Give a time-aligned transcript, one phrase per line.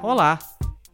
[0.00, 0.38] Olá,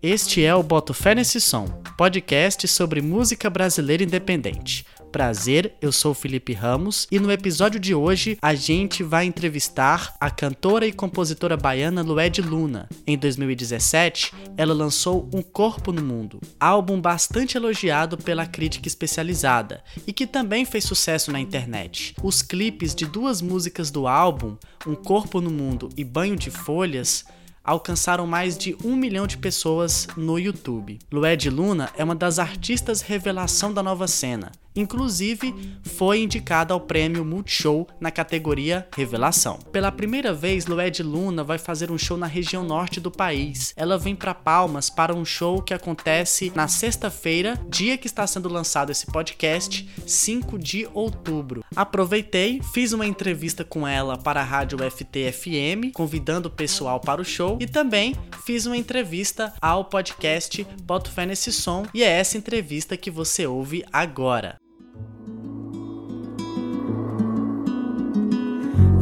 [0.02, 1.66] este é o Boto Fé Nesse Som,
[1.98, 4.87] podcast sobre música brasileira independente.
[5.10, 10.30] Prazer, eu sou Felipe Ramos e no episódio de hoje a gente vai entrevistar a
[10.30, 12.88] cantora e compositora baiana Lued Luna.
[13.04, 20.12] Em 2017, ela lançou Um Corpo no Mundo, álbum bastante elogiado pela crítica especializada e
[20.12, 22.14] que também fez sucesso na internet.
[22.22, 24.56] Os clipes de duas músicas do álbum,
[24.86, 27.24] Um Corpo no Mundo e Banho de Folhas,
[27.64, 30.99] alcançaram mais de um milhão de pessoas no YouTube.
[31.13, 34.50] Lued Luna é uma das artistas revelação da nova cena.
[34.74, 39.58] Inclusive, foi indicada ao prêmio Multishow na categoria Revelação.
[39.72, 43.72] Pela primeira vez, Lued Luna vai fazer um show na região norte do país.
[43.77, 48.48] Ela vem para Palmas para um show que acontece na sexta-feira, dia que está sendo
[48.48, 51.64] lançado esse podcast, 5 de outubro.
[51.74, 57.24] Aproveitei, fiz uma entrevista com ela para a rádio FTFM, convidando o pessoal para o
[57.24, 62.38] show e também fiz uma entrevista ao podcast Boto Fé Nesse Som e é essa
[62.38, 64.60] entrevista que você ouve agora.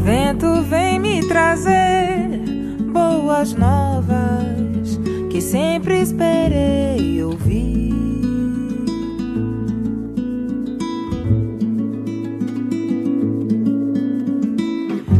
[0.08, 2.40] Vento vem me trazer
[2.94, 4.98] boas novas
[5.30, 7.92] que sempre esperei ouvir.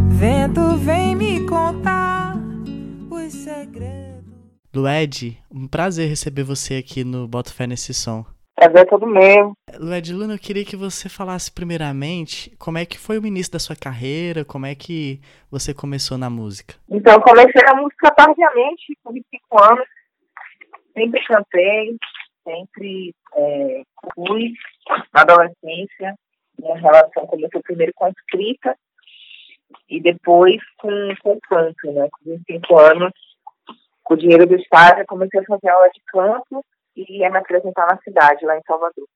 [0.08, 2.38] Vento vem me contar
[3.10, 4.24] os segredos.
[4.74, 8.24] Lued, um prazer receber você aqui no Boto Fé Nesse Som.
[8.58, 9.52] Prazer é todo meu.
[9.78, 13.60] Lued Luna, eu queria que você falasse primeiramente como é que foi o início da
[13.60, 16.74] sua carreira, como é que você começou na música.
[16.90, 19.86] Então, eu comecei a música tardiamente, com 25 anos.
[20.92, 21.96] Sempre cantei,
[22.42, 23.82] sempre é,
[24.16, 24.52] fui
[25.14, 26.16] na adolescência.
[26.58, 28.76] Minha relação começou primeiro com a escrita
[29.88, 32.08] e depois com, com o canto, né?
[32.10, 33.12] Com 25 anos,
[34.02, 36.64] com o dinheiro do estágio, comecei a fazer aula de canto
[36.98, 39.06] e ia me apresentar na cidade, lá em Salvador,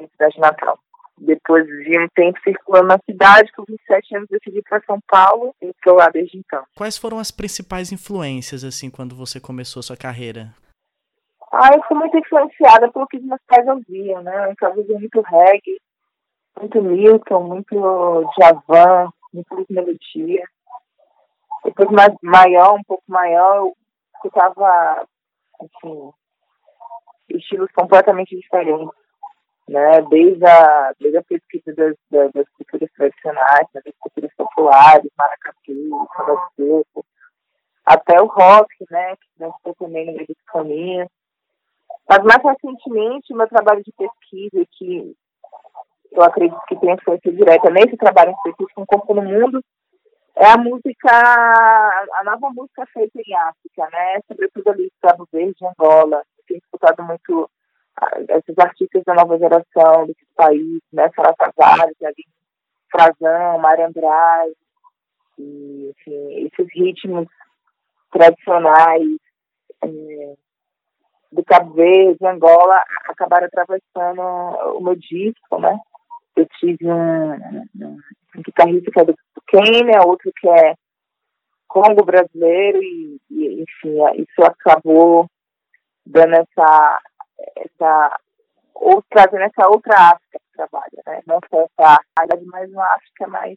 [0.00, 0.78] na cidade natal.
[1.18, 5.66] Depois de um tempo circulando na cidade, com 27 anos decidi para São Paulo e
[5.66, 6.62] estou lá desde então.
[6.76, 10.54] Quais foram as principais influências, assim, quando você começou sua carreira?
[11.52, 14.54] Ah, eu fui muito influenciada pelo que meus pais ouviam, né?
[14.60, 15.80] Eu ouvia muito reggae,
[16.60, 20.44] muito Milton, muito Javan, muito melodia.
[21.64, 23.76] Depois, mais maior, um pouco maior, eu
[24.14, 25.04] escutava,
[25.60, 26.12] assim,
[27.30, 28.88] estilos completamente diferentes,
[29.68, 30.00] né?
[30.02, 33.82] Desde a, desde a pesquisa das, das, das culturas tradicionais, né?
[33.84, 37.04] das culturas populares, maracatu, samba
[37.84, 39.16] até o rock, né?
[39.16, 41.06] Que dançou também no meio desse caminho.
[42.08, 45.14] Mas mais recentemente, meu trabalho de pesquisa, que
[46.12, 49.62] eu acredito que tem influência direta nesse trabalho específico, Um Corpo no Mundo,
[50.36, 54.20] é a música, a nova música feita em África, né?
[54.26, 57.50] Sobretudo ali, Cabo Verde, Angola, tenho escutado muito
[58.00, 61.10] ah, esses artistas da nova geração desses países, né?
[61.14, 62.38] Sara Tavares, Aline
[62.90, 64.56] Frazão, Mário Andrade,
[65.38, 67.28] e, enfim, esses ritmos
[68.10, 69.18] tradicionais
[69.84, 70.34] é,
[71.30, 74.20] do Cabo Verde, Angola, acabaram atravessando
[74.76, 75.78] o meu disco, né?
[76.34, 79.14] Eu tive um, um guitarrista que é do
[79.46, 80.74] Quênia, outro que é
[81.66, 85.28] Congo brasileiro, e, e enfim, isso acabou
[86.08, 87.00] dando essa,
[87.56, 88.20] essa
[88.74, 91.22] ou trazendo essa outra África que trabalha, né?
[91.26, 93.56] Não só essa área, mas uma África mais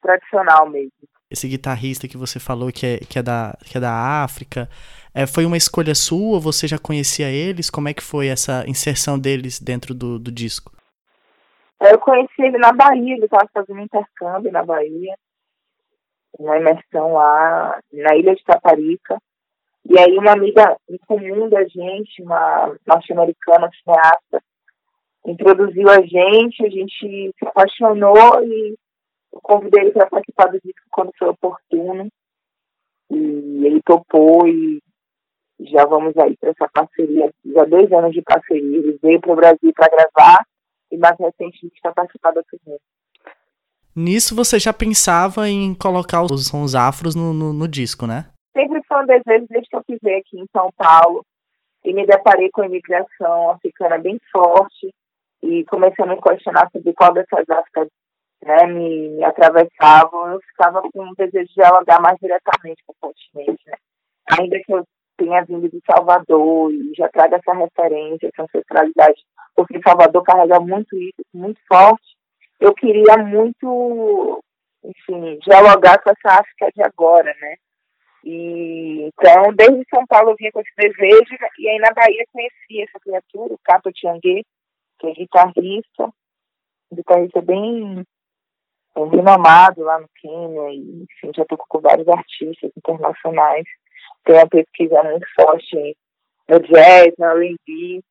[0.00, 0.92] tradicional mesmo.
[1.30, 4.68] Esse guitarrista que você falou que é, que é, da, que é da África,
[5.14, 6.38] é, foi uma escolha sua?
[6.38, 7.70] Você já conhecia eles?
[7.70, 10.72] Como é que foi essa inserção deles dentro do, do disco?
[11.80, 15.16] Eu conheci ele na Bahia, ele estava fazendo intercâmbio na Bahia,
[16.38, 19.18] uma imersão lá na ilha de Taparica.
[19.88, 24.42] E aí uma amiga em comum da gente, uma norte-americana cineasta,
[25.26, 28.76] introduziu a gente, a gente se apaixonou e
[29.32, 32.08] eu convidei ele para participar do disco quando foi oportuno.
[33.10, 34.80] E ele topou e
[35.60, 38.78] já vamos aí para essa parceria, já dois anos de parceria.
[38.78, 40.44] Ele veio para o Brasil para gravar
[40.90, 42.78] e mais recentemente está participando da turnê.
[43.94, 48.31] Nisso você já pensava em colocar os sons afros no, no, no disco, né?
[48.52, 51.24] Sempre foi um desejo desde que eu pisei aqui em São Paulo
[51.84, 54.94] e me deparei com a imigração africana bem forte
[55.42, 57.88] e comecei a me questionar sobre qual dessas Áfricas
[58.42, 63.12] né, me, me atravessavam, eu ficava com um desejo de dialogar mais diretamente com o
[63.12, 63.62] continente.
[63.66, 63.76] Né?
[64.38, 64.84] Ainda que eu
[65.16, 69.20] tenha vindo de Salvador e já traga essa referência, essa ancestralidade,
[69.54, 72.16] porque Salvador carrega muito isso, muito forte,
[72.60, 74.42] eu queria muito
[74.84, 77.56] enfim, dialogar com essa África de agora, né?
[78.24, 82.82] E, então, desde São Paulo eu vinha com esse desejo, e aí na Bahia conheci
[82.82, 84.44] essa criatura, o Cato Tiangue,
[84.98, 86.12] que é guitarrista,
[86.92, 88.04] guitarrista bem,
[88.94, 93.64] bem renomado lá no Quênia, e enfim, já tocou com vários artistas internacionais.
[94.24, 95.96] Tem uma pesquisa muito forte
[96.48, 98.02] no jazz, no R&B,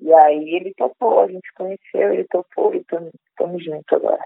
[0.00, 4.24] e aí ele topou, a gente conheceu, ele topou e estamos juntos agora.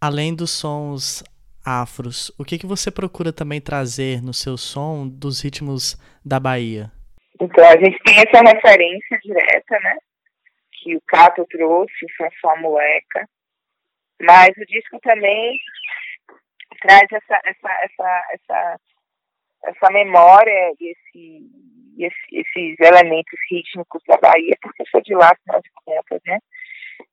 [0.00, 1.24] Além dos sons
[1.66, 6.92] afros, o que, que você procura também trazer no seu som dos ritmos da Bahia?
[7.40, 9.96] Então, a gente tem essa referência direta, né?
[10.72, 13.28] Que o Cato trouxe, o François Moleca.
[14.22, 15.58] Mas o disco também
[16.80, 18.80] traz essa, essa, essa, essa,
[19.64, 21.40] essa memória e esse,
[21.98, 26.38] esse, esses elementos rítmicos da Bahia, porque eu sou de lá, afinal de contas, né?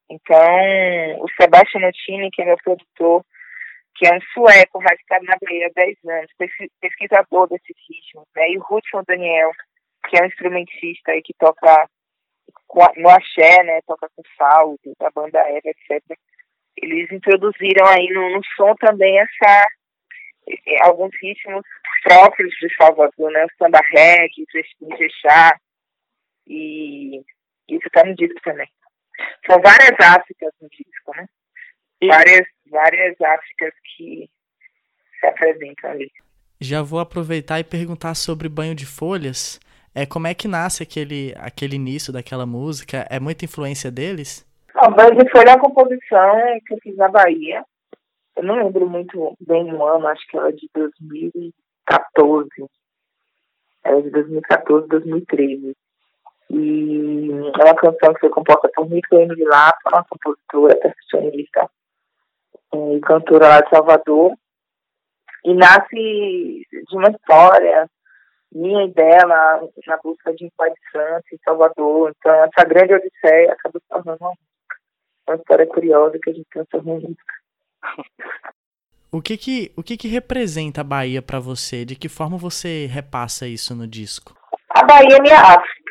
[0.09, 3.25] Então, o Sebastião Notini, que é meu produtor,
[4.03, 6.31] que é um sueco radicado na Bahia há 10 anos,
[6.81, 8.49] pesquisador desses ritmos, né?
[8.49, 9.49] E o Hudson Daniel,
[10.09, 11.87] que é um instrumentista aí que toca
[12.97, 13.79] no axé, né?
[13.87, 16.03] Toca com salto, da banda Eva, etc.
[16.75, 19.65] Eles introduziram aí no, no som também essa
[20.49, 21.65] eh, alguns ritmos
[22.03, 23.45] próprios de Salvador, né?
[23.45, 24.45] O samba reggae,
[24.81, 25.57] o jexá,
[26.45, 27.21] e
[27.69, 28.67] isso está no disco também.
[29.49, 31.25] São várias Áfricas no disco, né?
[32.01, 32.07] E...
[32.07, 34.29] Várias, várias Áfricas que
[35.19, 36.11] se apresentam ali.
[36.59, 39.59] Já vou aproveitar e perguntar sobre Banho de Folhas.
[39.95, 43.05] É, como é que nasce aquele, aquele início daquela música?
[43.09, 44.45] É muita influência deles?
[44.73, 47.63] Não, Banho de Folha é uma composição que eu fiz na Bahia.
[48.35, 52.49] Eu não lembro muito bem o ano, acho que ela é de 2014.
[53.83, 55.75] Ela é de 2014, 2013.
[56.49, 57.29] E
[57.59, 61.69] é uma canção que foi composta por Micaene Vilato, uma compositora, percussionista
[63.01, 64.33] cantora lá de Salvador.
[65.45, 67.89] E nasce de uma história
[68.51, 72.13] minha e dela na busca de um pai de santo em Salvador.
[72.17, 74.33] Então, essa grande odisseia acabou se tornando uma,
[75.27, 77.33] uma história curiosa que a gente transformou em música.
[79.11, 81.83] O que que, o que que representa a Bahia para você?
[81.83, 84.33] De que forma você repassa isso no disco?
[84.69, 85.83] A Bahia é minha África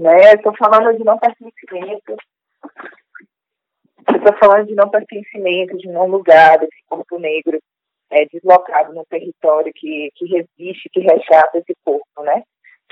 [0.00, 0.32] né?
[0.32, 2.16] Estou falando de não pertencimento,
[4.18, 7.58] estou falando de não pertencimento, de não lugar desse corpo negro
[8.10, 12.42] é, deslocado no território que, que resiste, que rechaça esse corpo, né?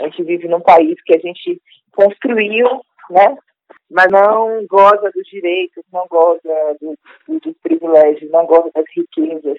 [0.00, 1.61] A gente vive num país que a gente
[1.93, 2.67] construiu,
[3.11, 3.37] né?
[3.91, 9.59] Mas não goza dos direitos, não goza do, do, dos privilégios, não goza das riquezas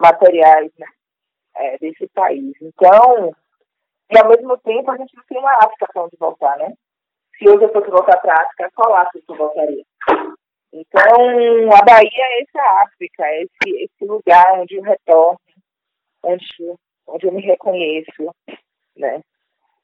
[0.00, 0.86] materiais, né?
[1.56, 2.54] É, desse país.
[2.60, 3.34] Então,
[4.10, 6.72] e ao mesmo tempo a gente não tem uma África para onde voltar, né?
[7.38, 9.84] se hoje eu fosse voltar para a África, qual África eu voltaria?
[10.72, 15.40] Então, a Bahia é essa África, é esse, esse lugar onde eu retorno,
[16.22, 16.46] onde,
[17.06, 18.34] onde eu me reconheço,
[18.96, 19.22] né?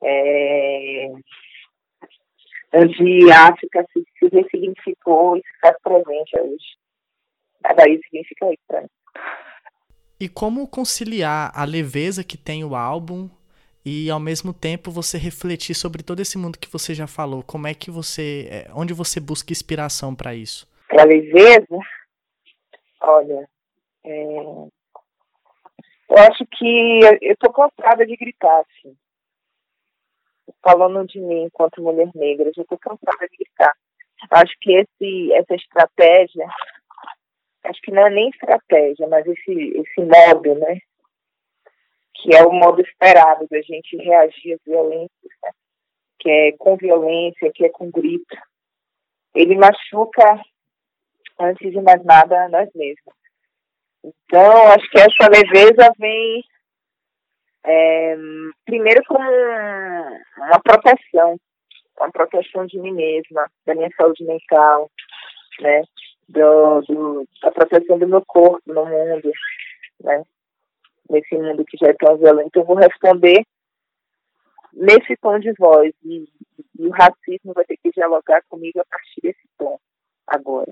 [0.02, 1.06] É,
[2.74, 6.76] onde a África se, se ressignificou e se faz presente hoje.
[7.64, 8.88] A Bahia significa isso para mim.
[10.20, 13.28] E como conciliar a leveza que tem o álbum
[13.84, 17.42] e ao mesmo tempo você refletir sobre todo esse mundo que você já falou.
[17.42, 20.66] Como é que você, é, onde você busca inspiração para isso?
[20.94, 21.76] Para leveza,
[23.00, 23.48] olha,
[24.04, 24.36] é...
[24.38, 24.70] eu
[26.30, 28.96] acho que eu tô cansada de gritar assim.
[30.62, 33.72] Falando de mim enquanto mulher negra, eu tô cansada de gritar.
[34.30, 36.46] Acho que esse, essa estratégia,
[37.64, 40.78] acho que não é nem estratégia, mas esse, esse modo, né,
[42.14, 45.50] que é o modo esperado da gente reagir às violências, né?
[46.20, 48.36] que é com violência, que é com grito.
[49.34, 50.40] Ele machuca,
[51.40, 53.14] antes de mais nada, nós mesmos.
[54.04, 56.42] Então, acho que essa leveza vem
[57.64, 58.16] é,
[58.66, 59.30] primeiro como
[60.36, 61.36] uma proteção,
[61.98, 64.90] uma proteção de mim mesma, da minha saúde mental,
[65.60, 65.82] né,
[66.28, 69.30] do, do, da proteção do meu corpo no mundo,
[70.02, 70.22] né,
[71.08, 73.42] nesse mundo que já é tão violento, eu vou responder
[74.72, 75.94] nesse tom de voz.
[76.04, 76.28] E,
[76.78, 79.78] e, o racismo vai ter que dialogar comigo a partir desse tom,
[80.26, 80.70] agora.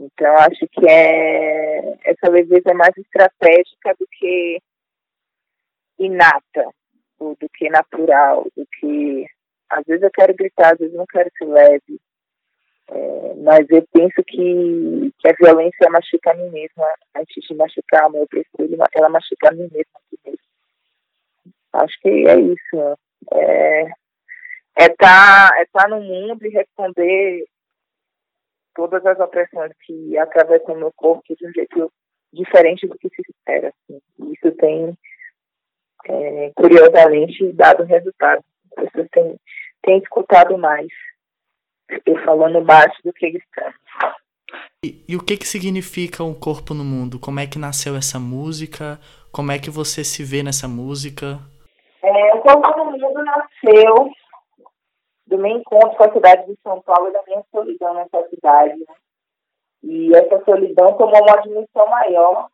[0.00, 4.60] Então, acho que é, essa leveza é mais estratégica do que
[5.98, 6.70] inata,
[7.18, 9.26] do, do que natural, do que.
[9.70, 12.00] Às vezes eu quero gritar, às vezes não quero ser leve.
[12.88, 16.86] É, mas eu penso que, que a violência machuca a mim mesma
[17.16, 20.38] antes de machucar o meu preferido, ela machuca a mim mesma.
[21.72, 22.98] Acho que é isso.
[23.32, 23.90] É
[24.76, 27.46] é estar tá, é tá no mundo e responder
[28.76, 31.90] todas as opressões que atravessam o meu corpo de um jeito
[32.32, 33.68] diferente do que se espera.
[33.68, 34.00] Assim.
[34.32, 34.96] Isso tem,
[36.06, 38.44] é, curiosamente, dado resultado.
[38.76, 39.36] As pessoas têm,
[39.82, 40.86] têm escutado mais
[42.04, 43.74] eu falando baixo do que gritando.
[44.84, 47.18] E, e, o que que significa um corpo no mundo?
[47.18, 48.98] Como é que nasceu essa música?
[49.32, 51.38] Como é que você se vê nessa música?
[52.02, 54.10] É, o corpo no mundo nasceu
[55.36, 58.78] do meu encontro com a cidade de São Paulo e da minha solidão nessa cidade.
[58.78, 58.94] Né?
[59.82, 62.48] E essa solidão tomou uma dimensão maior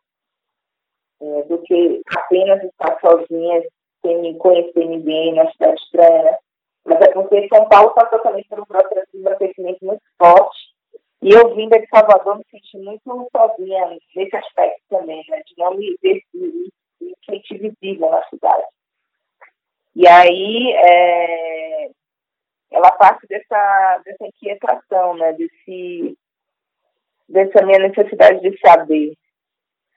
[1.21, 3.63] é, do que apenas estar sozinha,
[4.01, 6.23] sem conhecer ninguém na cidade estranha.
[6.23, 6.37] Né?
[6.85, 10.73] Mas é porque São Paulo passou também por um processo de envelhecimento muito forte.
[11.21, 15.41] E eu vindo de Salvador me senti muito sozinha nesse aspecto também, né?
[15.47, 16.21] de não me ver
[17.25, 18.65] sentir visível na cidade.
[19.95, 21.89] E aí, é,
[22.73, 25.33] ela parte dessa, dessa inquietação, né?
[25.33, 26.17] Desse,
[27.29, 29.13] dessa minha necessidade de saber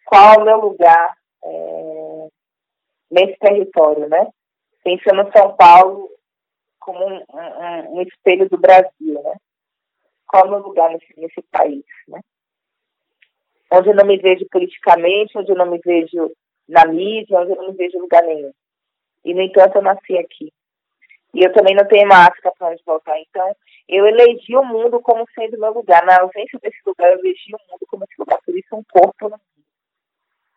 [0.05, 2.29] qual é o meu lugar é,
[3.11, 4.29] nesse território, né?
[4.85, 6.09] Pensando São Paulo
[6.79, 9.35] como um, um, um, espelho do Brasil, né?
[10.29, 12.21] Qual é o meu lugar nesse, nesse país, né?
[13.73, 16.31] Onde eu não me vejo politicamente, onde eu não me vejo
[16.69, 18.53] na mídia, onde eu não me vejo em lugar nenhum.
[19.25, 20.53] E, no entanto, eu nasci aqui.
[21.37, 23.21] E eu também não tenho máscara para onde voltar.
[23.21, 23.55] Então,
[23.87, 26.03] eu elegi o mundo como sendo meu lugar.
[26.07, 28.39] Na ausência desse lugar, eu elegi o mundo como esse lugar.
[28.43, 29.41] Por isso, um corpo no mundo.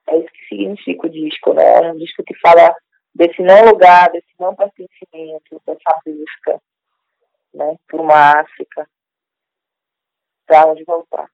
[0.08, 1.64] É isso que significa o disco, né?
[1.64, 2.74] É um disco que fala
[3.14, 6.62] desse não lugar, desse não pertencimento, dessa busca,
[7.54, 7.76] né?
[7.90, 8.88] Por uma África,
[10.48, 11.30] para onde voltar.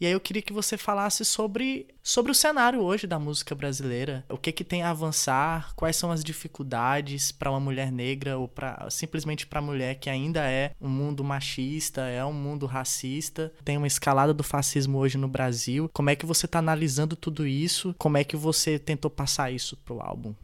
[0.00, 4.24] E aí eu queria que você falasse sobre, sobre o cenário hoje da música brasileira.
[4.30, 5.74] O que que tem a avançar?
[5.76, 10.40] Quais são as dificuldades para uma mulher negra ou para simplesmente para mulher que ainda
[10.40, 15.28] é um mundo machista, é um mundo racista, tem uma escalada do fascismo hoje no
[15.28, 15.90] Brasil.
[15.92, 17.94] Como é que você está analisando tudo isso?
[17.98, 20.34] Como é que você tentou passar isso pro álbum?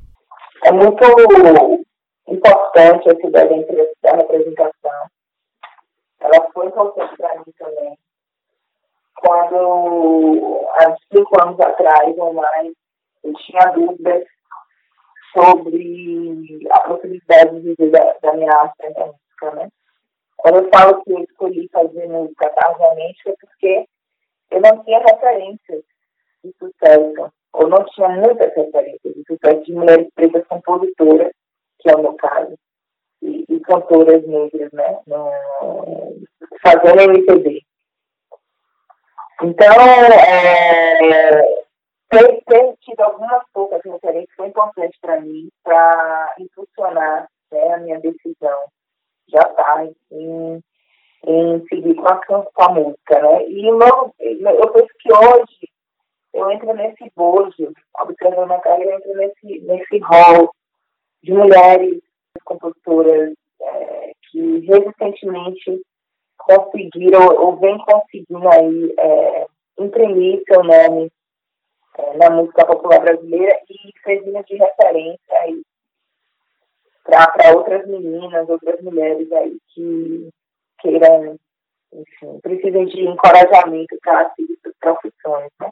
[0.64, 1.02] É muito
[2.28, 4.92] importante essa da representação.
[6.20, 7.96] Ela foi importante para mim também
[9.26, 12.72] quando, há cinco anos atrás ou mais,
[13.24, 14.24] eu tinha dúvidas
[15.34, 19.68] sobre a possibilidade de viver da, minha arte música, né?
[20.36, 23.86] Quando eu falo que eu escolhi fazer música tardiamente, foi porque
[24.52, 25.82] eu não tinha referências
[26.44, 31.32] de sucesso, ou não tinha muitas referências de sucesso de mulheres pretas compositoras,
[31.80, 32.54] que é o meu caso,
[33.22, 35.00] e, e cantoras negras, né?
[35.06, 35.30] No,
[36.62, 37.65] fazendo MPB.
[39.42, 39.74] Então,
[40.12, 41.56] é,
[42.10, 48.58] ter, tido algumas poucas referências foi importante para mim, para impulsionar né, a minha decisão
[49.28, 50.62] já está em,
[51.26, 53.20] em seguir com a, com a música.
[53.20, 53.48] Né?
[53.48, 55.68] E não, eu penso que hoje
[56.32, 60.54] eu entro nesse bojo, observando a carreira, eu entro nesse, nesse hall
[61.22, 62.00] de mulheres
[62.44, 65.82] compositoras é, que resistentemente
[66.38, 69.46] conseguiram ou vem conseguindo aí é,
[69.78, 71.10] imprimir seu nome
[71.98, 75.62] é, na música popular brasileira e servindo de referência aí
[77.04, 80.28] para outras meninas, outras mulheres aí que
[80.80, 81.36] queiram,
[81.92, 85.70] enfim, precisem de encorajamento para seguir suas profissões, né?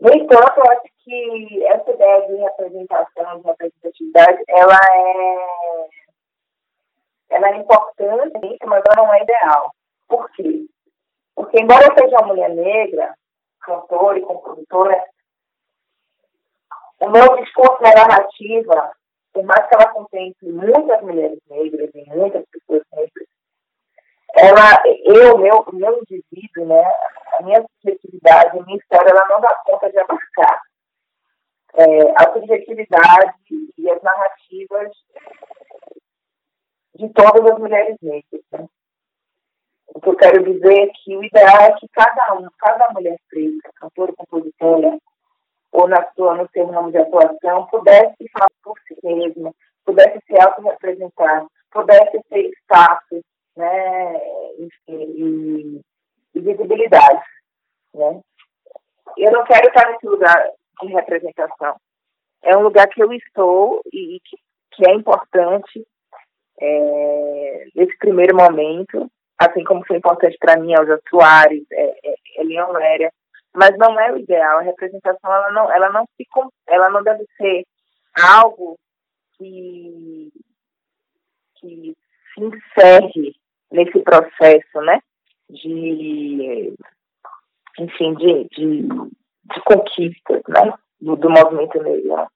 [0.00, 5.77] No entanto, eu acho que essa ideia de representação, de representatividade, ela é
[7.38, 9.72] ela é importante, mas ela não é ideal.
[10.08, 10.66] Por quê?
[11.34, 13.14] Porque, embora eu seja uma mulher negra,
[13.60, 15.04] cantora e compositora,
[17.00, 18.92] o meu discurso na narrativa,
[19.32, 23.28] por mais que ela contemple muitas mulheres negras e muitas pessoas negras,
[24.36, 26.82] ela, eu, meu, meu indivíduo, né,
[27.38, 30.60] a minha subjetividade, a minha história, ela não dá conta de abarcar
[31.74, 33.34] é, a subjetividade
[33.78, 34.90] e as narrativas
[36.98, 38.42] de todas as mulheres negras.
[38.52, 38.68] Né?
[39.94, 43.16] O que eu quero dizer é que o ideal é que cada um, cada mulher
[43.30, 44.98] preta, cantora, compositora,
[45.70, 50.40] ou na sua, no seu ramo de atuação, pudesse falar por si mesma, pudesse se
[50.40, 53.22] auto-representar, pudesse ter espaço,
[53.56, 54.20] né,
[54.58, 55.80] enfim, e,
[56.34, 57.24] e visibilidade,
[57.94, 58.20] né.
[59.16, 60.50] Eu não quero estar nesse lugar
[60.82, 61.76] de representação.
[62.42, 64.36] É um lugar que eu estou e que,
[64.72, 65.84] que é importante
[66.60, 72.72] é, nesse primeiro momento, assim como foi importante para mim Elza Soares, é, é, Eliane
[72.72, 73.12] Léria,
[73.54, 74.58] mas não é o ideal.
[74.58, 76.26] A representação ela não, ela não se,
[76.68, 77.64] ela não deve ser
[78.14, 78.78] algo
[79.36, 80.32] que
[81.60, 81.96] que
[82.34, 83.34] se encerre
[83.70, 85.00] nesse processo, né?
[85.50, 86.74] De,
[87.78, 92.28] enfim, de, de, de conquistas, né, do, do movimento negro.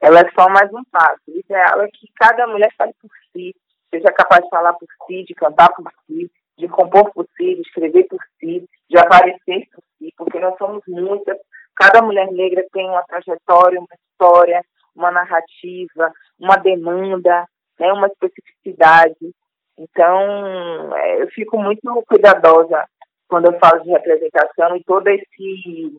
[0.00, 1.20] Ela é só mais um passo.
[1.28, 3.54] O ideal é que cada mulher fale por si,
[3.90, 7.62] seja capaz de falar por si, de cantar por si, de compor por si, de
[7.62, 11.38] escrever por si, de aparecer por si, porque nós somos muitas.
[11.74, 17.46] Cada mulher negra tem uma trajetória, uma história, uma narrativa, uma demanda,
[17.78, 19.34] né, uma especificidade.
[19.76, 22.86] Então, é, eu fico muito cuidadosa
[23.28, 25.98] quando eu falo de representação e todo esse,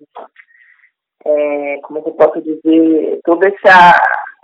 [1.75, 3.93] é, como eu posso dizer, toda essa,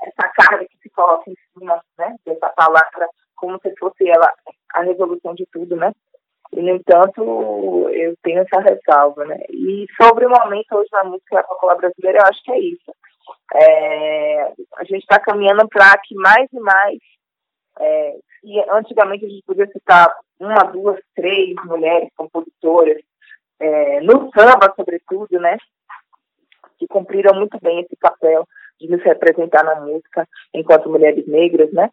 [0.04, 4.32] essa carga que se coloca em cima né, dessa palavra, como se fosse ela
[4.74, 5.92] a resolução de tudo, né?
[6.54, 9.38] E, no entanto, eu tenho essa ressalva, né?
[9.50, 12.94] E sobre o momento hoje na música popular brasileira, eu acho que é isso.
[13.54, 16.98] É, a gente está caminhando para que mais e mais
[17.80, 23.02] é, e antigamente a gente podia citar uma, duas, três mulheres compositoras,
[23.60, 25.58] é, no samba, sobretudo, né?
[26.82, 28.44] Que cumpriram muito bem esse papel
[28.80, 31.92] de nos representar na música enquanto mulheres negras, né?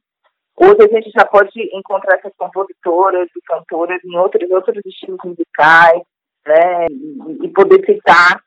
[0.57, 6.01] Hoje a gente já pode encontrar essas compositoras e cantoras em outros, outros estilos musicais,
[6.47, 6.87] né?
[6.91, 8.43] E, e poder citar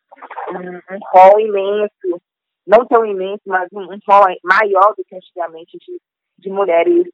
[0.49, 2.19] um, um rol imenso,
[2.65, 6.01] não tão imenso, mas um, um rol maior do que antigamente de,
[6.39, 7.05] de mulheres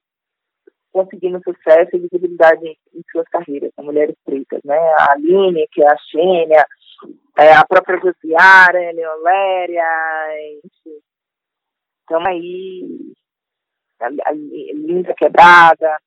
[0.94, 4.78] conseguindo sucesso e visibilidade em, em suas carreiras, são mulheres pretas, né?
[4.78, 6.66] A Aline, que é a Xênia,
[7.38, 9.86] é, a própria Josiara, Leoléria,
[10.64, 11.00] enfim.
[12.04, 13.14] Então aí,
[14.00, 16.00] a, a Linda Quebrada,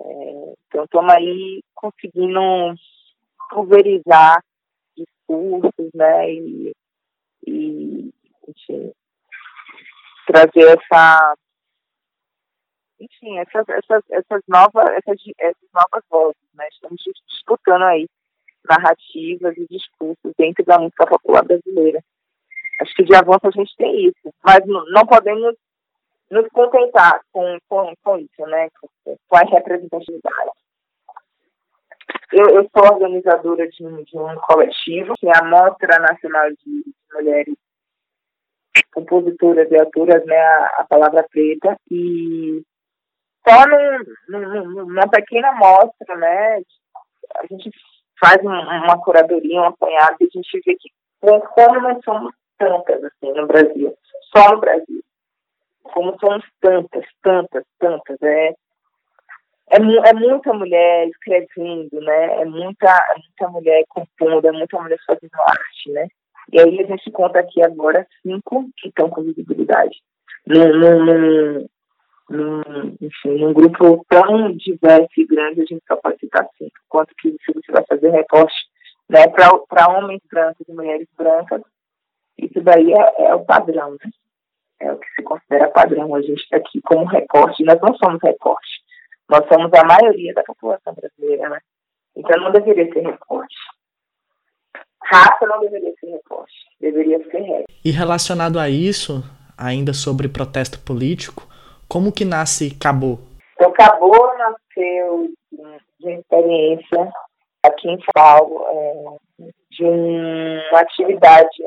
[0.00, 2.40] é, então estamos aí conseguindo
[3.50, 4.42] pulverizar
[4.96, 6.72] discursos, né, e,
[7.46, 8.12] e
[8.48, 8.92] enfim,
[10.26, 11.34] trazer essa
[13.00, 16.66] enfim, essas, essas, essas, novas, essas, essas novas vozes, né?
[16.68, 18.06] Estamos disputando aí
[18.68, 22.02] narrativas e discursos dentro da música popular brasileira.
[22.80, 25.54] Acho que de avanço a gente tem isso, mas não podemos
[26.30, 28.68] nos contentar com, com, com isso, né?
[29.04, 30.50] Com a representatividade.
[32.32, 36.84] Eu, eu sou organizadora de um, de um coletivo, que é a Mostra Nacional de
[37.12, 37.54] Mulheres
[38.92, 40.36] Compositoras e Autoras, né?
[40.36, 42.62] A, a Palavra Preta, e
[43.46, 43.64] só
[44.28, 46.62] num, numa pequena amostra, né?
[47.36, 47.70] A gente
[48.24, 50.88] faz uma curadoria, um apanhado, e a gente vê que
[51.20, 53.94] como nós somos tantas assim no Brasil,
[54.34, 55.02] só no Brasil,
[55.82, 58.54] como somos tantas, tantas, tantas, é
[59.70, 62.42] é, é muita mulher escrevendo, né?
[62.42, 66.06] É muita, é muita mulher compondo, é muita mulher fazendo arte, né?
[66.52, 69.96] E aí a gente conta aqui agora cinco que estão com visibilidade.
[70.46, 71.66] Num, num,
[72.28, 76.74] num, enfim, num grupo tão diverso e grande, a gente só pode citar cinco.
[76.88, 78.54] Quanto que se você vai fazer recorte
[79.08, 81.62] né, para homens brancos e mulheres brancas,
[82.38, 84.10] isso daí é, é, o padrão, né?
[84.80, 86.14] É o que se considera padrão.
[86.14, 88.82] A gente está aqui como recorte, nós não somos recorte,
[89.28, 91.60] nós somos a maioria da população brasileira, né?
[92.16, 93.54] Então não deveria ser recorte.
[95.02, 97.64] Raça não deveria ser recorte, deveria ser regra.
[97.84, 99.22] E relacionado a isso,
[99.56, 101.46] ainda sobre protesto político,
[101.88, 103.18] como que nasce Cabo?
[103.54, 105.30] Então, Cabo nasceu
[106.00, 107.12] de experiência
[107.62, 111.62] aqui em São Paulo, é, de uma atividade,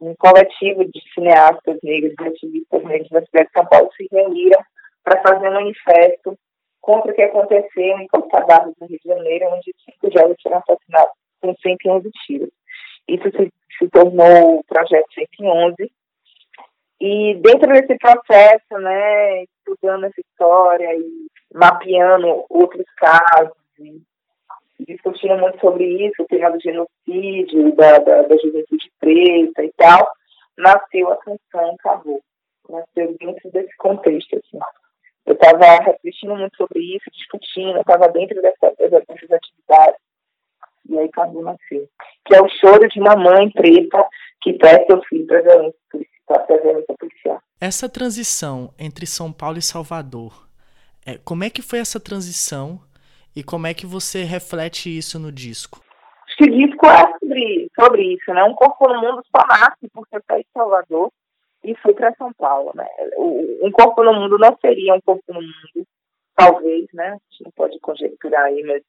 [0.00, 4.60] um coletivo de cineastas negros e ativistas negros da cidade de São Paulo se reuniram
[5.04, 6.36] para fazer um manifesto
[6.80, 10.58] contra o que aconteceu em Costa Barros, no Rio de Janeiro, onde cinco jovens foram
[10.58, 12.50] assassinados com 111 tiros.
[13.08, 15.92] Isso se, se tornou o Projeto 111,
[17.04, 23.56] e dentro desse processo, né, estudando essa história e mapeando outros casos,
[24.78, 30.08] discutindo muito sobre isso, o tema do genocídio, da, da, da juventude preta e tal,
[30.56, 32.22] nasceu a canção Acabou.
[32.70, 34.60] Nasceu dentro desse contexto, assim.
[35.26, 40.00] Eu estava refletindo muito sobre isso, discutindo, estava dentro dessa, dessas atividades.
[40.88, 41.88] E aí acabou nasceu.
[42.24, 44.06] Que é o choro de uma mãe preta
[44.40, 46.11] que perde seu filho para violência.
[47.60, 50.48] Essa transição entre São Paulo e Salvador,
[51.06, 52.80] é, como é que foi essa transição
[53.34, 55.80] e como é que você reflete isso no disco?
[56.26, 58.42] Acho que o disco é sobre, sobre isso, né?
[58.44, 61.10] Um corpo no mundo só nasce por ser de Salvador
[61.64, 62.86] e foi para São Paulo, né?
[63.62, 65.86] Um corpo no mundo não seria um corpo no mundo,
[66.34, 67.08] talvez, né?
[67.08, 68.82] A gente não pode conjecturar aí, mas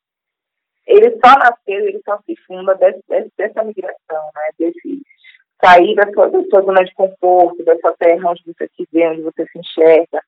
[0.86, 4.50] ele só nasceu, ele só se funda desse, dessa migração, né?
[4.58, 5.02] Desse
[5.64, 9.08] sair da sua, da sua zona de conforto, da sua terra onde você se vê,
[9.08, 10.22] onde você se enxerga,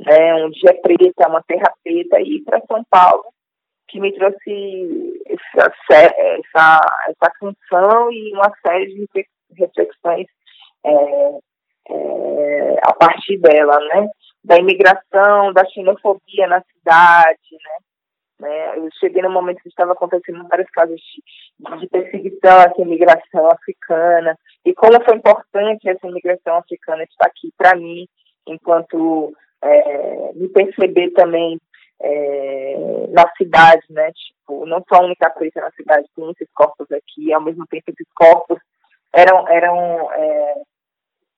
[0.00, 3.24] né, onde é preta, uma terra preta, e ir para São Paulo,
[3.88, 9.08] que me trouxe essa, essa, essa função e uma série de
[9.56, 10.26] reflexões
[10.84, 11.38] é,
[11.90, 14.08] é, a partir dela, né?
[14.42, 17.93] Da imigração, da xenofobia na cidade, né?
[18.44, 18.76] Né?
[18.76, 24.38] Eu cheguei no momento que estava acontecendo vários casos de, de perseguição à imigração africana
[24.64, 28.06] e como foi importante essa imigração africana estar aqui para mim,
[28.46, 31.58] enquanto é, me perceber também
[32.02, 34.12] é, na cidade, né?
[34.12, 37.90] Tipo, não sou a única preta na cidade, tem esses corpos aqui, ao mesmo tempo
[37.90, 38.58] esses corpos
[39.12, 40.54] eram, eram é,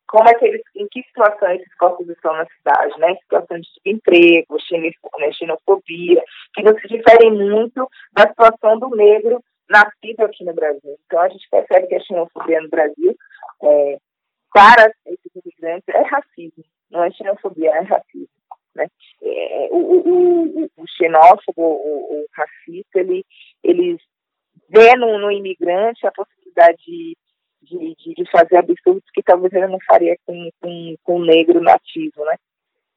[0.09, 3.15] como é que eles, em que situação esses corpos estão na cidade, né?
[3.17, 4.57] Situações de emprego,
[5.19, 6.23] né, xenofobia,
[6.55, 10.97] que não se diferem muito da situação do negro nascido aqui no Brasil.
[11.07, 13.17] Então a gente percebe que a xenofobia no Brasil,
[13.63, 13.99] é,
[14.53, 18.29] para esses imigrantes, é racismo, não é xenofobia, é racismo.
[18.75, 18.87] Né?
[19.23, 23.25] É, o, o, o, o, xenófobo, o, racista, ele,
[23.65, 23.99] eles
[24.69, 27.17] vê no, no imigrante a possibilidade de,
[27.63, 32.25] de, de, fazer absurdos que talvez ele não faria com, com, com o negro nativo,
[32.25, 32.37] né?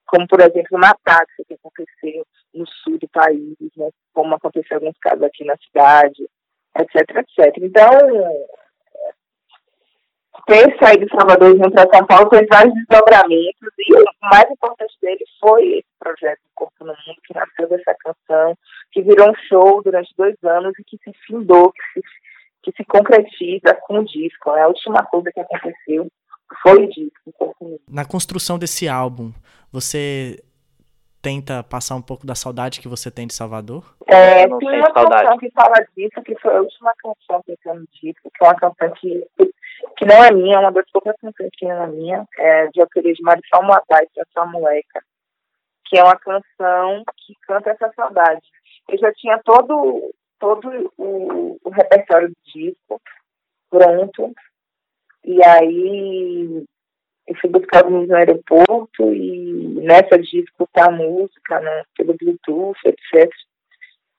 [0.05, 3.89] Como, por exemplo, uma táxi que aconteceu no sul do país, né?
[4.13, 6.27] como aconteceu alguns casos aqui na cidade,
[6.75, 7.57] etc, etc.
[7.61, 7.89] Então,
[10.47, 14.49] ter saído de Salvador e vir para São Paulo fez vários desdobramentos e o mais
[14.49, 18.57] importante dele foi esse projeto Corpo no Mundo, que nasceu dessa canção,
[18.91, 22.07] que virou um show durante dois anos e que se findou, que se,
[22.63, 24.51] que se concretiza com o disco.
[24.51, 26.07] É a última coisa que aconteceu
[26.61, 27.79] foi o disco.
[27.87, 29.31] Na construção desse álbum,
[29.71, 30.43] você
[31.21, 33.83] tenta passar um pouco da saudade que você tem de Salvador?
[34.07, 35.23] É, tem uma saudade.
[35.23, 38.47] canção que fala disso, que foi a última canção que eu no disco, que é
[38.47, 39.27] uma canção que
[39.97, 42.81] que não é minha, é uma das poucas canções que não é minha, é de
[42.81, 45.01] autoria de Marisol Matai, que é sua moleca,
[45.85, 48.45] que é uma canção que canta essa saudade.
[48.87, 53.01] Eu já tinha todo, todo o, o repertório do disco
[53.69, 54.33] pronto,
[55.23, 56.65] e aí
[57.27, 59.51] eu fui buscar os no aeroporto e
[59.83, 63.31] nessa de escutar a música, né, pelo Bluetooth, etc.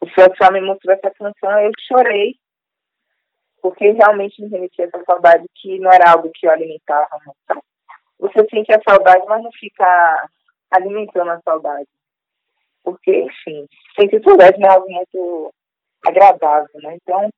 [0.00, 2.37] O François me mostrou essa canção, eu chorei
[3.61, 7.09] porque realmente me remetia essa saudade que não era algo que eu alimentava.
[7.44, 7.62] Então,
[8.18, 10.28] você sente a saudade, mas não fica
[10.70, 11.88] alimentando a saudade.
[12.83, 13.66] Porque, enfim,
[13.98, 15.52] sentir saudade não é algo muito
[16.06, 16.96] agradável, né?
[16.96, 17.30] Então,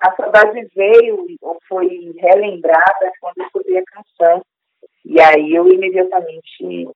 [0.00, 4.42] a saudade veio ou foi relembrada quando eu escutei a canção.
[5.04, 6.88] E aí eu imediatamente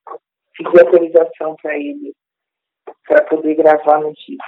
[0.57, 2.15] fiz autorização para ele,
[3.07, 4.45] para poder gravar no disco.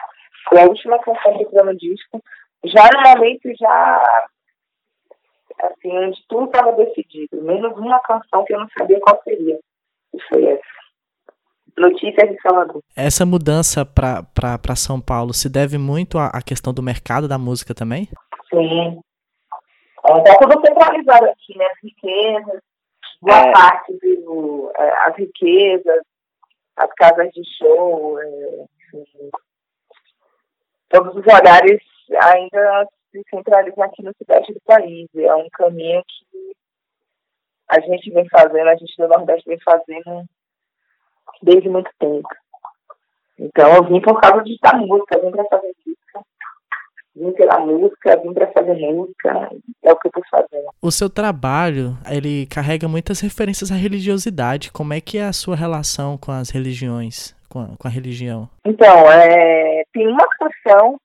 [0.49, 2.23] Foi a última canção que fiz no disco,
[2.65, 4.03] já no momento já
[5.63, 9.59] assim, onde tudo estava decidido, menos uma canção que eu não sabia qual seria.
[10.15, 10.81] E foi essa.
[11.77, 12.83] Notícias de Salvador.
[12.97, 17.75] Essa mudança para São Paulo se deve muito à, à, questão do mercado da música
[17.75, 18.09] também?
[18.51, 19.01] Sim.
[20.05, 21.67] Está é, tudo centralizado aqui, né?
[21.67, 22.61] As riquezas,
[23.21, 23.53] boa é.
[23.53, 26.03] parte do, é, as riquezas,
[26.77, 28.65] as casas de show, é,
[30.89, 31.83] todos os horários
[32.23, 35.09] ainda se centraliza aqui no sudeste do país.
[35.15, 36.53] É um caminho que
[37.69, 40.25] a gente vem fazendo, a gente do Nordeste vem fazendo
[41.43, 42.29] desde muito tempo.
[43.39, 46.21] Então eu vim por causa de estar música, vim para fazer música.
[47.17, 49.51] Vim pela música, vim para fazer música,
[49.83, 50.71] é o que eu estou fazendo.
[50.81, 54.71] O seu trabalho, ele carrega muitas referências à religiosidade.
[54.71, 58.49] Como é que é a sua relação com as religiões, com a, com a religião?
[58.65, 60.99] Então, é, tem uma canção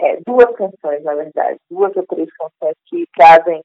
[0.00, 3.62] é, duas canções, na verdade, duas ou três canções que trazem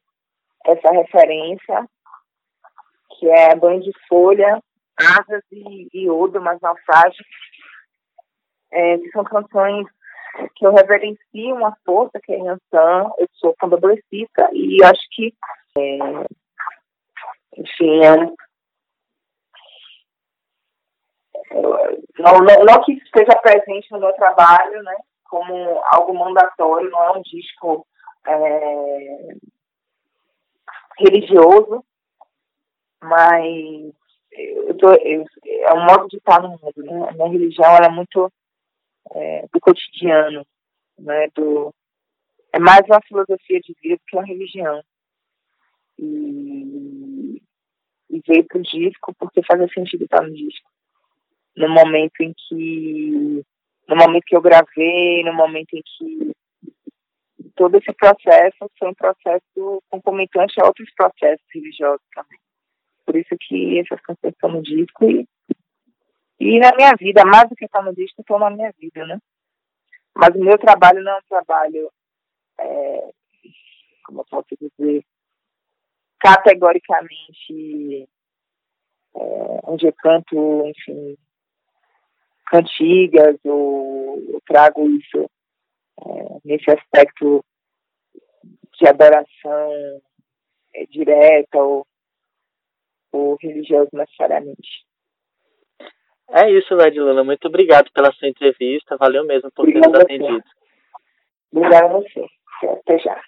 [0.65, 1.85] essa referência,
[3.17, 4.61] que é Banho de Folha,
[4.99, 7.23] Asas e, e Odo, Mas Naufrágio,
[8.71, 9.87] é, que são canções
[10.55, 15.33] que eu reverencio uma força que é Yansan, eu sou candomblessista e acho que,
[15.77, 15.97] é,
[17.57, 18.15] enfim, é,
[22.19, 27.11] não, não, não que esteja presente no meu trabalho, né, como algo mandatório, não é
[27.17, 27.85] um disco
[28.27, 29.35] é,
[30.99, 31.83] religioso,
[33.01, 33.93] mas
[34.67, 36.73] eu tô, eu, é um modo de estar no mundo.
[36.77, 37.09] Né?
[37.09, 38.31] A minha religião é muito
[39.11, 40.45] é, do cotidiano,
[40.97, 41.27] né?
[41.35, 41.73] do,
[42.53, 44.83] é mais uma filosofia de vida do que uma religião.
[45.97, 47.41] E,
[48.09, 50.69] e veio para o disco porque fazia sentido estar no disco.
[51.55, 53.43] No momento em que
[53.87, 56.31] no momento que eu gravei, no momento em que
[57.55, 62.39] todo esse processo foi um processo concomitante a outros processos religiosos também.
[63.09, 65.27] Por isso que essas canções estão no disco e,
[66.39, 69.17] e na minha vida, mais do que estar no disco, estão na minha vida, né?
[70.15, 71.91] Mas o meu trabalho não é um trabalho,
[72.59, 73.09] é,
[74.05, 75.03] como eu posso dizer,
[76.19, 78.07] categoricamente
[79.15, 81.17] é, onde eu canto, enfim,
[82.45, 85.27] cantigas ou eu trago isso
[85.99, 87.43] é, nesse aspecto
[88.79, 90.01] de adoração
[90.75, 91.87] é, direta ou,
[93.11, 94.85] ou religiosa necessariamente.
[96.31, 97.23] É isso, Ledilana.
[97.23, 98.97] Muito obrigado pela sua entrevista.
[98.97, 100.43] Valeu mesmo por ter nos atendido.
[101.51, 102.25] Obrigada a você.
[102.63, 103.19] Até já.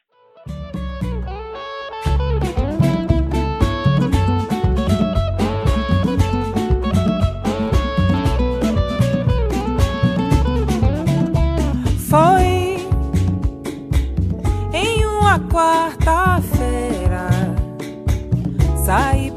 [12.09, 12.75] Foi
[14.73, 17.29] em uma quarta-feira
[18.85, 19.30] saí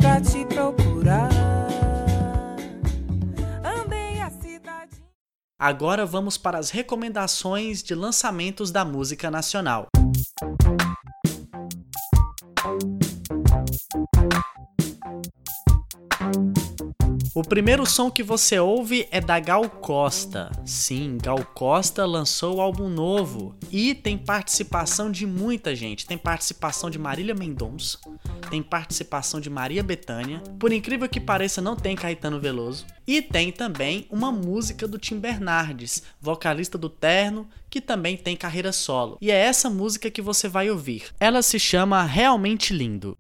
[5.64, 9.88] Agora vamos para as recomendações de lançamentos da música nacional.
[17.35, 20.53] O primeiro som que você ouve é da Gal Costa.
[20.66, 26.07] Sim, Gal Costa lançou o álbum novo e tem participação de muita gente.
[26.07, 27.98] Tem participação de Marília Mendonça,
[28.44, 30.40] tem participação de Maria Bethânia.
[30.59, 32.87] Por incrível que pareça, não tem Caetano Veloso.
[33.07, 38.72] E tem também uma música do Tim Bernardes, vocalista do Terno, que também tem carreira
[38.72, 39.18] solo.
[39.20, 41.04] E é essa música que você vai ouvir.
[41.18, 43.16] Ela se chama Realmente Lindo.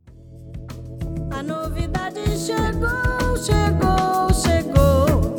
[1.30, 5.34] A novidade chegou, chegou, chegou.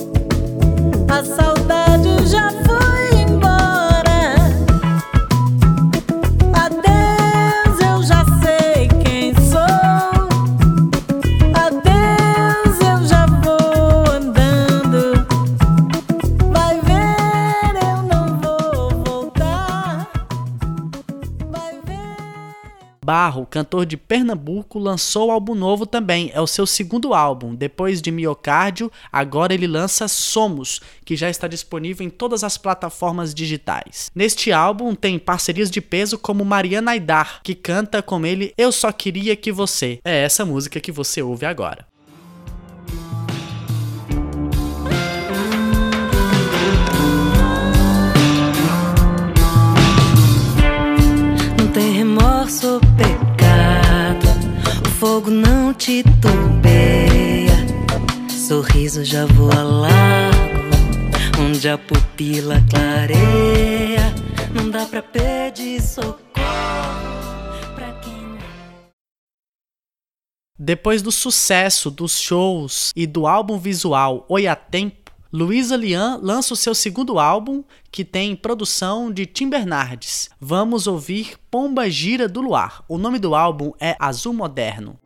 [1.10, 1.55] A saudade
[23.06, 26.32] Barro, cantor de Pernambuco, lançou álbum novo também.
[26.34, 27.54] É o seu segundo álbum.
[27.54, 33.32] Depois de Miocárdio, agora ele lança Somos, que já está disponível em todas as plataformas
[33.32, 34.10] digitais.
[34.16, 38.92] Neste álbum tem parcerias de peso como Mariana Aidar, que canta com ele Eu Só
[38.92, 40.00] Queria Que Você.
[40.04, 41.86] É essa música que você ouve agora.
[51.60, 52.80] Não tem remorso
[55.00, 57.56] fogo não te turbeia.
[58.30, 64.14] Sorriso já voa largo, onde a pupila clareia.
[64.54, 66.24] Não dá pra pedir socorro
[67.76, 68.38] pra quem
[70.58, 75.05] Depois do sucesso dos shows e do álbum visual Oi Tempo,
[75.36, 80.30] Luísa Lian lança o seu segundo álbum, que tem produção de Tim Bernardes.
[80.40, 82.86] Vamos ouvir Pomba Gira do Luar.
[82.88, 84.98] O nome do álbum é Azul Moderno.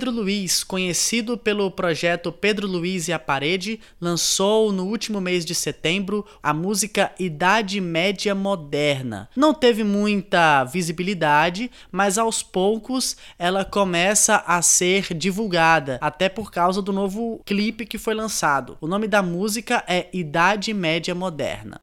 [0.00, 5.54] Pedro Luiz, conhecido pelo projeto Pedro Luiz e a Parede, lançou no último mês de
[5.54, 9.28] setembro a música Idade Média Moderna.
[9.36, 16.80] Não teve muita visibilidade, mas aos poucos ela começa a ser divulgada, até por causa
[16.80, 18.78] do novo clipe que foi lançado.
[18.80, 21.78] O nome da música é Idade Média Moderna.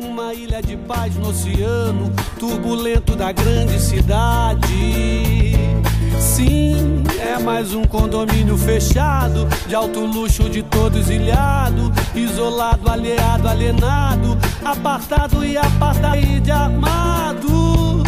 [0.00, 5.52] uma ilha de paz no oceano turbulento da grande cidade.
[6.22, 14.38] Sim, é mais um condomínio fechado, de alto luxo de todos ilhado, isolado, alheado, alienado,
[14.64, 18.04] apartado e apartado e de armado.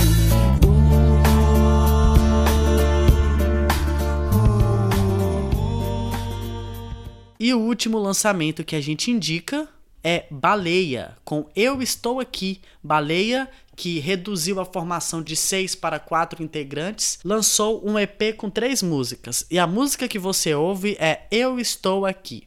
[7.40, 9.68] E o último lançamento que a gente indica
[10.04, 12.60] é Baleia, com Eu Estou Aqui.
[12.82, 18.82] Baleia, que reduziu a formação de seis para quatro integrantes, lançou um EP com três
[18.82, 19.46] músicas.
[19.50, 22.46] E a música que você ouve é Eu Estou Aqui.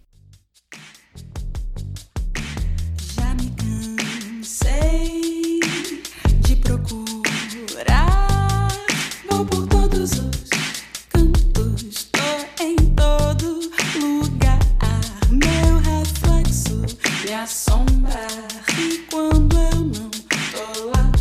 [17.38, 18.47] assombrar.
[18.80, 21.12] E quando eu não tô lá,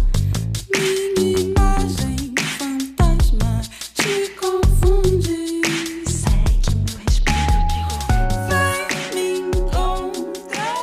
[0.73, 3.61] minha imagem fantasma
[3.95, 5.63] te confunde.
[6.09, 7.91] Segue meu respiro que eu
[8.49, 10.75] vem me encontrar.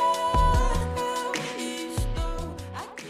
[1.58, 3.06] Eu estou aqui.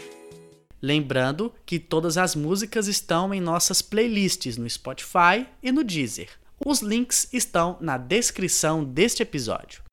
[0.81, 6.29] Lembrando que todas as músicas estão em nossas playlists no Spotify e no Deezer.
[6.65, 9.83] Os links estão na descrição deste episódio.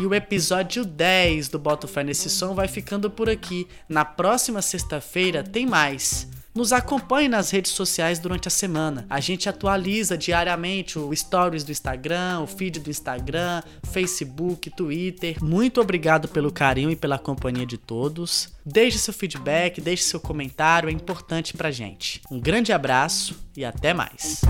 [0.00, 3.68] E o episódio 10 do Boto Fé Nesse Som vai ficando por aqui.
[3.88, 6.28] Na próxima sexta-feira tem mais.
[6.54, 9.06] Nos acompanhe nas redes sociais durante a semana.
[9.08, 15.42] A gente atualiza diariamente o stories do Instagram, o feed do Instagram, Facebook, Twitter.
[15.42, 18.50] Muito obrigado pelo carinho e pela companhia de todos.
[18.66, 22.20] Deixe seu feedback, deixe seu comentário, é importante pra gente.
[22.30, 24.42] Um grande abraço e até mais.